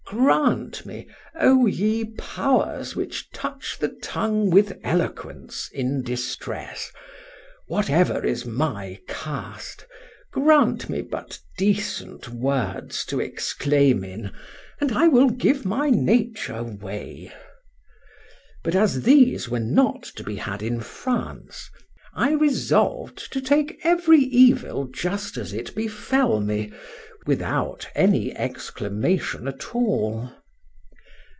[0.21, 1.07] —Grant me,
[1.39, 9.87] O ye powers which touch the tongue with eloquence in distress!—what ever is my cast,
[10.33, 14.33] grant me but decent words to exclaim in,
[14.81, 17.31] and I will give my nature way.
[18.65, 21.69] —But as these were not to be had in France,
[22.13, 26.73] I resolved to take every evil just as it befell me,
[27.27, 30.33] without any exclamation at all.